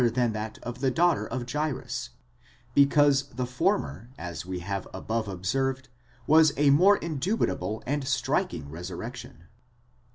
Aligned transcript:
401 0.01 0.23
than 0.23 0.33
that 0.33 0.57
of 0.63 0.79
the 0.79 0.89
daughter 0.89 1.27
of 1.27 1.47
Jairus, 1.47 2.09
because 2.73 3.29
the 3.35 3.45
former, 3.45 4.09
as 4.17 4.47
we 4.47 4.57
have 4.61 4.87
above 4.95 5.27
observed, 5.27 5.89
was 6.25 6.53
a 6.57 6.71
more 6.71 6.97
indubitable 6.97 7.83
and 7.85 8.07
striking 8.07 8.67
resurrection. 8.71 9.43